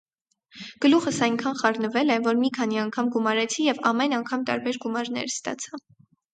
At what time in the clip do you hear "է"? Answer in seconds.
2.15-2.17